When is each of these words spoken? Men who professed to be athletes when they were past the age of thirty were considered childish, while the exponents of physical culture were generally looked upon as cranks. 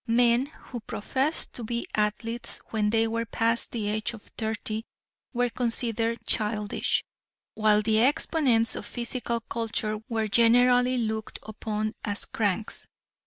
Men 0.07 0.47
who 0.47 0.79
professed 0.79 1.53
to 1.53 1.63
be 1.63 1.85
athletes 1.93 2.59
when 2.71 2.89
they 2.89 3.07
were 3.07 3.23
past 3.27 3.71
the 3.71 3.87
age 3.87 4.13
of 4.15 4.23
thirty 4.35 4.83
were 5.31 5.51
considered 5.51 6.25
childish, 6.25 7.03
while 7.53 7.83
the 7.83 7.99
exponents 7.99 8.73
of 8.75 8.83
physical 8.87 9.41
culture 9.41 9.99
were 10.09 10.27
generally 10.27 10.97
looked 10.97 11.37
upon 11.43 11.93
as 12.03 12.25
cranks. 12.25 12.87